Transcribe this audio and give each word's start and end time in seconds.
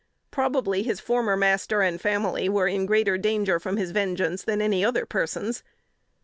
Probably 0.31 0.81
his 0.81 0.99
former 0.99 1.37
master 1.37 1.83
and 1.83 2.01
family 2.01 2.49
were 2.49 2.67
in 2.67 2.87
greater 2.87 3.19
danger 3.19 3.59
from 3.59 3.77
his 3.77 3.91
vengeance 3.91 4.43
than 4.43 4.59
any 4.59 4.83
other 4.83 5.05
persons. 5.05 5.61